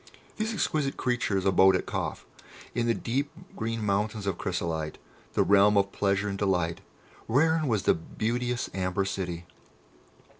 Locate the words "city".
9.05-9.45